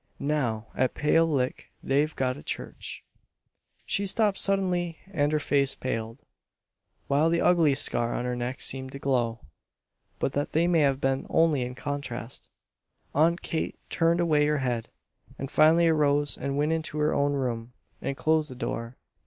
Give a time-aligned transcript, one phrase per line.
[0.17, 3.03] Now, at Pale Lick they've got a church"
[3.85, 6.23] She stopped suddenly, and her face paled,
[7.07, 9.41] while the ugly scar on her neck seemed to glow;
[10.17, 12.49] but that may have been only in contrast.
[13.13, 14.89] Aunt Kate turned away her head,
[15.37, 18.97] and finally arose and went into her own room and closed the door.